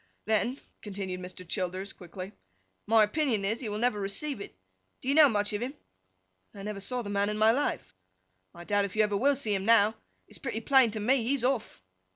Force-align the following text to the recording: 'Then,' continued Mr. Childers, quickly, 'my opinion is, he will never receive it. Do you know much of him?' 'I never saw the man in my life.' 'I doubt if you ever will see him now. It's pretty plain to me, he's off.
'Then,' 0.25 0.59
continued 0.81 1.19
Mr. 1.21 1.47
Childers, 1.47 1.93
quickly, 1.93 2.31
'my 2.87 3.03
opinion 3.03 3.45
is, 3.45 3.59
he 3.59 3.69
will 3.69 3.77
never 3.77 3.99
receive 3.99 4.41
it. 4.41 4.57
Do 4.99 5.07
you 5.07 5.13
know 5.13 5.29
much 5.29 5.53
of 5.53 5.61
him?' 5.61 5.75
'I 6.55 6.63
never 6.63 6.79
saw 6.79 7.03
the 7.03 7.11
man 7.11 7.29
in 7.29 7.37
my 7.37 7.51
life.' 7.51 7.93
'I 8.55 8.63
doubt 8.63 8.85
if 8.85 8.95
you 8.95 9.03
ever 9.03 9.15
will 9.15 9.35
see 9.35 9.53
him 9.53 9.65
now. 9.65 9.93
It's 10.27 10.39
pretty 10.39 10.61
plain 10.61 10.89
to 10.89 10.99
me, 10.99 11.21
he's 11.23 11.43
off. 11.43 11.83